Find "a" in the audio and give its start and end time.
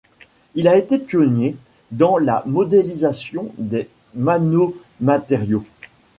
0.67-0.77